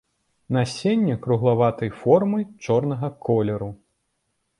[0.55, 3.69] Насенне круглаватай формы, чорнага колеру.